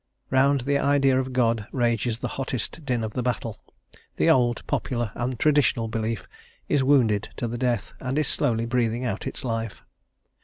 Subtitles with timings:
[0.31, 3.59] Round the idea of God rages the hottest din of the battle.
[4.15, 6.27] The old, popular, and traditional belief
[6.67, 9.85] is wounded to the death, and is slowly breathing out its life.